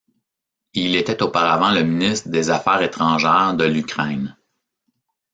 Il 0.73 0.95
était 0.95 1.21
auparavant 1.21 1.69
le 1.71 1.83
ministre 1.83 2.29
des 2.29 2.49
Affaires 2.49 2.81
étrangères 2.81 3.53
de 3.53 3.65
l'Ukraine. 3.65 4.35